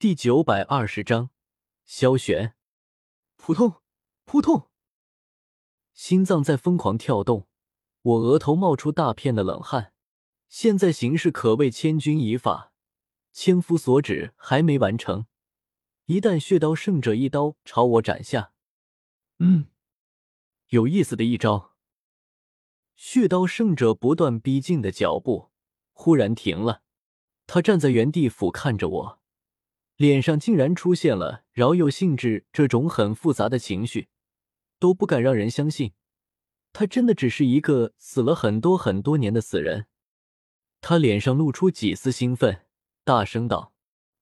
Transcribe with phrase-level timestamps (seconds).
[0.00, 1.28] 第九百二十章，
[1.84, 2.54] 萧玄，
[3.36, 3.82] 扑通
[4.24, 4.70] 扑通，
[5.92, 7.46] 心脏在疯狂跳动，
[8.00, 9.92] 我额头冒出大片的冷汗。
[10.48, 12.72] 现在形势可谓千钧一发，
[13.30, 15.26] 千夫所指还没完成。
[16.06, 18.54] 一旦血刀圣者一刀朝我斩下，
[19.38, 19.66] 嗯，
[20.68, 21.74] 有意思的一招。
[22.96, 25.50] 血刀圣者不断逼近的脚步
[25.92, 26.80] 忽然停了，
[27.46, 29.19] 他站在原地俯瞰着我，
[30.00, 34.08] 脸上竟然出现了饶有兴致这种很复杂的情绪，
[34.78, 35.92] 都不敢让人相信，
[36.72, 39.88] 他真的只是一个死了很多很多年的死人。
[40.80, 42.64] 他脸上露出几丝兴奋，
[43.04, 43.74] 大声道：“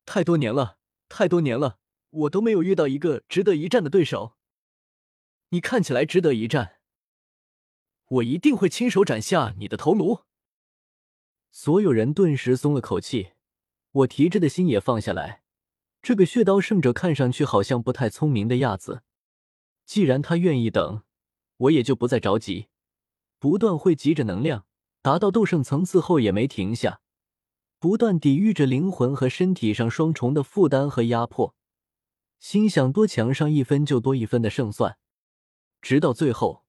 [0.05, 0.79] 太多年了，
[1.09, 1.79] 太多年了，
[2.11, 4.35] 我都没有遇到一个值得一战的对手。
[5.51, 6.81] 你看起来值得一战，
[8.09, 10.25] 我一定会亲手斩下你的头颅。”
[11.53, 13.35] 所有人顿时松了口气，
[13.93, 15.45] 我提着的心也放下来。
[16.09, 19.03] 这个血刀圣者看上去好像不太聪明的样子，
[19.85, 21.03] 既然他愿意等，
[21.59, 22.69] 我也就不再着急，
[23.39, 24.65] 不断汇集着能量。
[25.03, 27.03] 达到斗圣层次后也没停下，
[27.79, 31.55] 不断抵御着灵魂和身体上双重的负担和压迫，
[32.39, 34.97] 心想多强上一分就多一分的胜算。
[35.83, 36.65] 直到最后，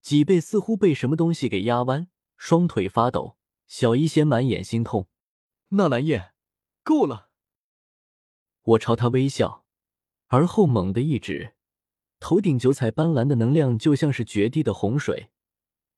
[0.00, 2.08] 脊背似乎被什么东西给压弯，
[2.38, 3.36] 双腿发抖，
[3.66, 5.08] 小医仙满眼心痛。
[5.72, 6.32] 纳兰叶，
[6.82, 7.27] 够了！
[8.68, 9.64] 我朝他微笑，
[10.26, 11.54] 而后猛地一指，
[12.20, 15.30] 头顶九彩斑斓的能量就像是决堤的洪水，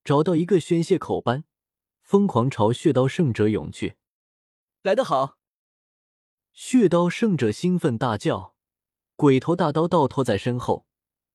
[0.05, 1.43] 找到一个宣泄口般。
[2.03, 3.97] 疯狂朝血刀圣者涌去，
[4.83, 5.39] 来得好！
[6.53, 8.55] 血刀圣者兴奋大叫，
[9.15, 10.87] 鬼头大刀倒拖在身后，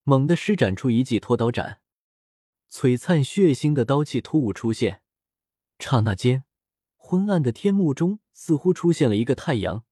[0.04, 1.82] 猛地施展出一记拖刀斩，
[2.70, 5.02] 璀璨血腥的刀气突兀出现。
[5.80, 6.44] 刹那间，
[6.96, 9.86] 昏暗的天幕中似乎出现了一个太阳，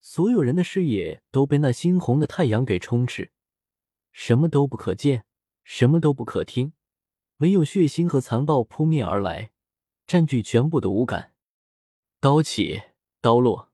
[0.00, 3.32] 所有人的视野都被那猩红的太阳给充斥，
[4.12, 5.24] 什么都不可见，
[5.62, 6.72] 什么都不可听，
[7.38, 9.52] 唯有血腥和残暴扑面而来。
[10.06, 11.34] 占据全部的五感，
[12.18, 12.82] 刀起
[13.20, 13.70] 刀落。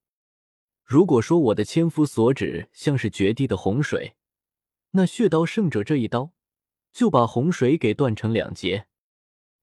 [0.85, 4.17] 如果说我的千夫所指像是绝地的洪水，
[4.91, 6.33] 那血刀圣者这一刀
[6.93, 8.87] 就把洪水给断成两截。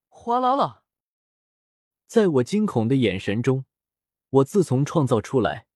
[0.08, 0.84] 哗啦啦！
[2.08, 3.66] 在我惊恐的眼神中，
[4.30, 5.68] 我自从创造出来，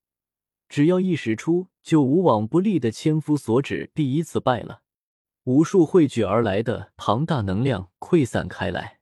[0.69, 4.81] 只要一使出就无往不利的千夫所指，第一次败了。
[5.43, 8.99] 无数汇聚而来的庞大能量溃散开来。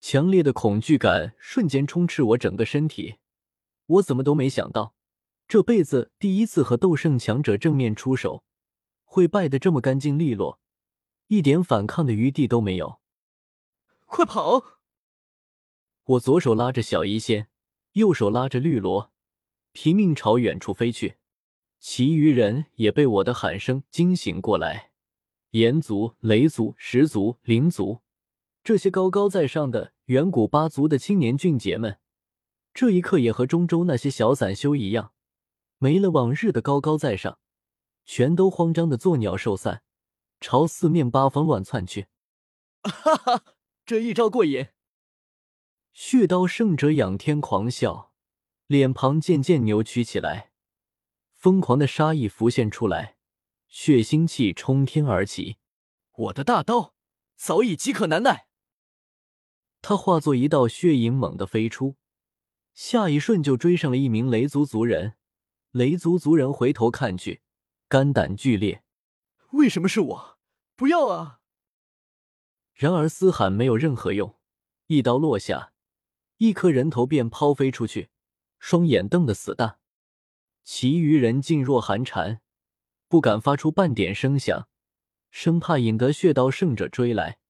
[0.00, 3.16] 强烈的恐惧感瞬间充斥我整个身体，
[3.86, 4.94] 我怎么都没想到，
[5.46, 8.42] 这辈子第一次和斗圣强者正面出手，
[9.04, 10.58] 会败得这么干净利落，
[11.26, 13.00] 一点反抗的余地都没有。
[14.06, 14.78] 快跑！
[16.04, 17.48] 我左手拉着小医仙，
[17.92, 19.12] 右手拉着绿萝，
[19.72, 21.16] 拼命朝远处飞去。
[21.78, 24.90] 其余人也被我的喊声惊醒过来，
[25.50, 28.00] 炎族、雷族、石族、灵族。
[28.62, 31.98] 这些高高在上的远古八族的青年俊杰们，
[32.74, 35.12] 这一刻也和中州那些小散修一样，
[35.78, 37.38] 没了往日的高高在上，
[38.04, 39.82] 全都慌张的作鸟兽散，
[40.38, 42.08] 朝四面八方乱窜去。
[42.82, 43.44] 哈哈，
[43.86, 44.68] 这一招过瘾！
[45.94, 48.09] 血刀圣者仰天狂笑，
[48.70, 50.52] 脸庞渐渐扭曲起来，
[51.34, 53.16] 疯狂的杀意浮现出来，
[53.66, 55.56] 血腥气冲天而起。
[56.12, 56.94] 我的大刀
[57.34, 58.46] 早已饥渴难耐。
[59.82, 61.96] 他化作一道血影，猛地飞出，
[62.72, 65.16] 下一瞬就追上了一名雷族族人。
[65.72, 67.42] 雷族族人回头看去，
[67.88, 68.84] 肝胆俱裂。
[69.50, 70.38] 为什么是我？
[70.76, 71.40] 不要啊！
[72.74, 74.38] 然而嘶喊没有任何用，
[74.86, 75.72] 一刀落下，
[76.36, 78.10] 一颗人头便抛飞出去，
[78.60, 79.80] 双眼瞪得死大。
[80.62, 82.40] 其余人噤若寒蝉，
[83.08, 84.68] 不敢发出半点声响，
[85.32, 87.40] 生怕引得血刀圣者追来。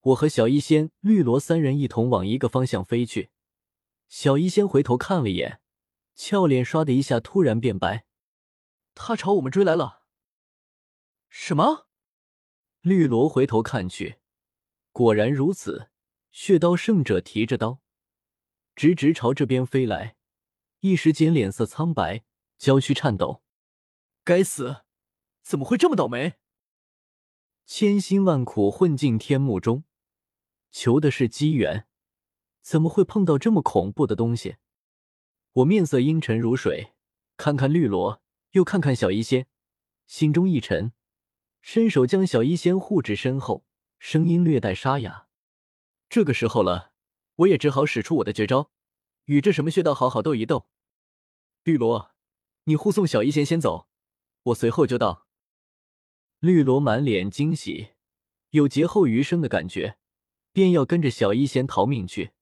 [0.00, 3.30] 我和小医仙、绿萝三人一同往一个方向飞去。
[4.08, 5.60] 小医仙回头看了一眼，
[6.14, 8.06] 俏脸唰的一下突然变白。
[8.94, 10.02] 他朝我们追来了。
[11.28, 11.88] 什么？
[12.80, 14.16] 绿萝回头看去，
[14.92, 15.88] 果然如此。
[16.30, 17.80] 血刀圣者提着刀，
[18.74, 20.16] 直直朝这边飞来，
[20.84, 22.24] 一时间脸色苍白，
[22.58, 23.44] 娇躯颤抖。
[24.24, 24.78] 该死，
[25.40, 26.40] 怎么会这么倒霉？
[27.64, 29.84] 千辛万苦混进天幕中。
[30.72, 31.86] 求的是机缘，
[32.62, 34.56] 怎么会碰到这么恐怖的东西？
[35.52, 36.94] 我面色阴沉如水，
[37.36, 38.20] 看看绿萝，
[38.50, 39.46] 又看看小医仙，
[40.08, 40.92] 心中一沉，
[41.60, 43.64] 伸手将小医仙护至身后，
[44.00, 45.28] 声音略带沙哑
[46.10, 46.90] ：“这个时候了，
[47.36, 48.72] 我也只好使出我的绝招，
[49.26, 50.66] 与这什么穴道好好斗一斗。”
[51.64, 52.12] 绿萝，
[52.64, 53.88] 你护送小医仙先走，
[54.42, 55.28] 我随后就到。
[56.40, 57.90] 绿萝满脸惊喜，
[58.50, 59.96] 有劫后余生的感觉，
[60.52, 62.32] 便要跟着小医仙逃命去。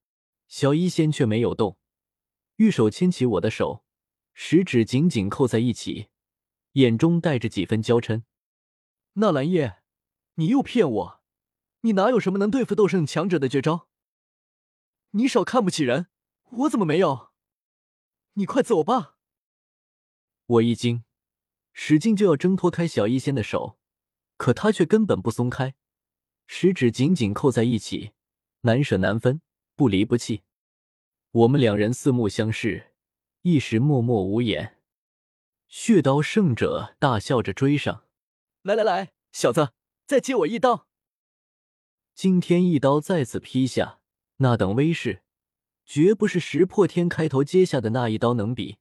[0.49, 1.79] 小医仙却没有动，
[2.57, 3.85] 玉手牵起我的手，
[4.33, 6.09] 食指紧紧扣在一起，
[6.73, 8.23] 眼中带着几分娇嗔。
[9.15, 9.83] 纳兰叶，
[10.37, 11.23] 你又骗我！
[11.83, 13.89] 你哪有什么能对付斗圣强者的绝招？
[15.11, 16.07] 你少看不起人，
[16.51, 17.30] 我怎么没有？
[18.41, 19.19] 你快走吧！
[20.47, 21.05] 我一惊，
[21.75, 23.79] 使劲就要挣脱开小医仙的手。
[24.39, 25.75] 可他却根本不松开，
[26.47, 28.13] 食指紧紧扣在一起，
[28.63, 29.43] 难舍难分，
[29.77, 30.45] 不离不弃。
[31.33, 32.95] 我们两人四目相视，
[33.43, 34.79] 一时默默无言。
[35.69, 38.07] 血刀圣者大笑着追上
[38.63, 39.75] 来，来来，小子，
[40.07, 40.89] 再接我一刀！
[42.15, 44.01] 惊天一刀再次劈下，
[44.39, 45.23] 那等威势，
[45.93, 48.77] 绝不是石破天开头接下的那一刀能比。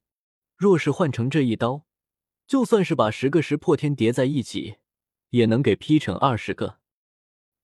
[0.56, 1.84] 若是换成这一刀，
[2.46, 4.76] 就算是把十个石破天叠在一起。
[5.32, 6.78] 也能给劈成二十个。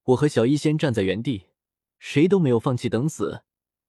[0.06, 1.46] 我和小医仙站在原地，
[2.00, 3.44] 谁都没有放弃等死。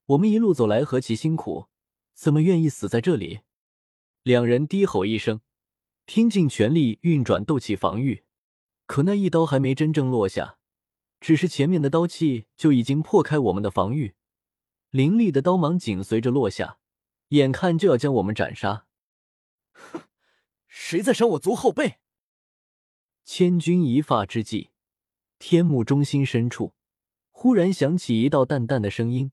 [0.08, 1.68] 我们一路走来何其辛苦，
[2.12, 3.40] 怎么愿意死在这里？
[4.22, 5.40] 两人低吼一声，
[6.04, 8.24] 拼尽全力运转斗气防御。
[8.84, 10.58] 可那一刀还没真正落下，
[11.18, 14.14] 只是前面的刀气就已经破开我们的防御，
[14.96, 16.78] 凌厉的刀芒紧随着落下，
[17.28, 18.86] 眼看就要将我们斩杀。
[19.72, 20.04] 哼，
[20.68, 21.98] 谁在伤我族后背？
[23.22, 24.70] 千钧一发之际，
[25.38, 26.72] 天幕中心深处
[27.30, 29.32] 忽然响起一道淡淡的声音，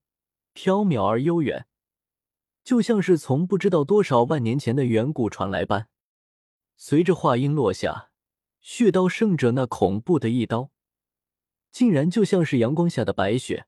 [0.52, 1.66] 飘渺而悠远，
[2.66, 5.88] 就像是从不知道多少万年前的远古传来般。
[6.76, 8.10] 随着话音落下，
[8.60, 10.72] 血刀圣者那恐怖的一刀，
[11.72, 13.66] 竟然就像是阳光下的白雪，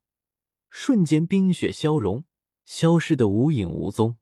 [0.78, 2.26] 瞬间冰雪消融，
[2.66, 4.18] 消失的无影无踪。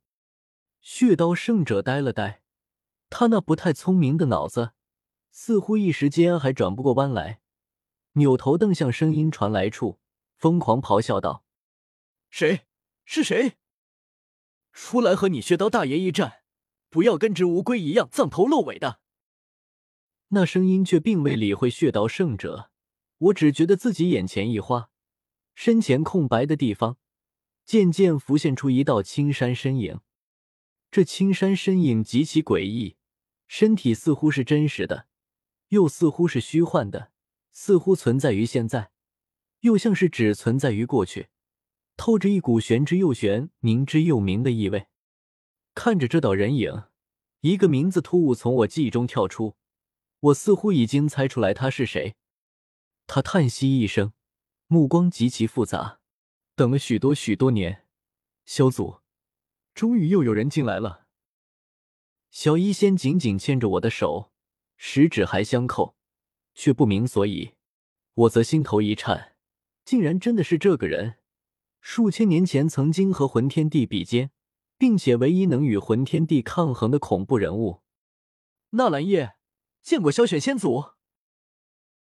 [0.82, 2.44] 血刀圣者呆了呆，
[3.10, 4.74] 他那不太聪明的脑子。
[5.32, 7.42] 似乎一时间还转不过弯来，
[8.14, 10.00] 扭头瞪向声音传来处，
[10.36, 11.44] 疯狂咆哮道
[12.30, 12.68] ：“谁？
[13.04, 13.54] 是谁？
[14.72, 16.44] 出来和你血刀大爷一战！
[16.92, 19.00] 不要跟只乌龟一样藏头露尾的！”
[20.30, 22.70] 那声音却并未理会血刀圣者，
[23.18, 24.92] 我只觉得自己眼前一花，
[25.56, 26.98] 身前空白的地方
[27.66, 30.00] 渐渐浮现出一道青山身影。
[30.92, 32.98] 这青山身影极其诡异，
[33.48, 35.08] 身体似乎是真实的。
[35.70, 37.12] 又似乎是虚幻的，
[37.52, 38.92] 似乎存在于现在，
[39.62, 41.30] 又像是只存在于过去，
[41.98, 44.86] 透着一股玄之又玄、明之又明的意味。
[45.74, 46.84] 看着这道人影，
[47.40, 49.56] 一个名字突兀从我记忆中跳出，
[50.20, 52.16] 我似乎已经猜出来他是谁。
[53.08, 54.14] 他叹息一声，
[54.74, 56.00] 目光极其复杂。
[56.56, 57.86] 等了许多许多年，
[58.44, 59.02] 萧祖，
[59.76, 61.06] 终于又有人进来了。
[62.32, 64.32] 小医仙紧紧牵着我的手。
[64.76, 65.96] 十指还相扣，
[66.56, 67.54] 却不明所以。
[68.16, 69.36] 我则心头一颤，
[69.86, 71.20] 竟然真的是这个人！
[71.80, 74.32] 数千年前曾经和魂天帝比肩，
[74.80, 77.84] 并且唯一能与魂天帝抗衡的恐怖人物——
[78.72, 79.36] 纳兰叶，
[79.84, 80.94] 见过萧玄仙祖。